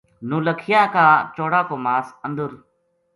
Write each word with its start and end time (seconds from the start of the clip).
نولکھیا 0.29 0.81
کا 0.93 1.05
چوڑا 1.35 1.61
کو 1.67 1.75
ماس 1.85 2.07
اندر 2.25 2.51